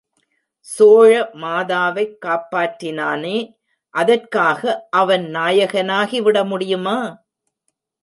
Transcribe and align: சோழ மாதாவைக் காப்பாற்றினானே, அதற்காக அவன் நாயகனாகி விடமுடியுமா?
சோழ 0.67 1.09
மாதாவைக் 1.33 2.15
காப்பாற்றினானே, 2.25 3.37
அதற்காக 3.93 4.61
அவன் 4.97 5.25
நாயகனாகி 5.35 6.19
விடமுடியுமா? 6.21 6.99